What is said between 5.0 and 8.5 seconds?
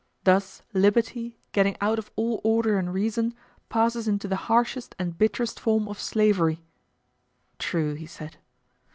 bitterest form of slavery. True, he said.